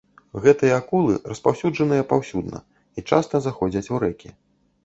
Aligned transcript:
Гэтыя 0.45 0.77
акулы 0.81 1.17
распаўсюджаныя 1.33 2.07
паўсюдна 2.13 2.63
і 2.65 2.99
часта 3.13 3.43
заходзяць 3.49 3.91
у 3.97 4.01
рэкі. 4.07 4.29